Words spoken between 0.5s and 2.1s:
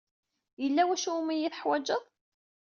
Yella wacu umi iyi-teḥwajed?